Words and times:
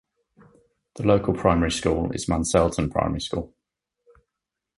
The 0.95 1.03
local 1.05 1.31
primary 1.35 1.69
school 1.69 2.11
is 2.13 2.25
Manselton 2.25 2.89
Primary 2.91 3.21
school. 3.21 3.53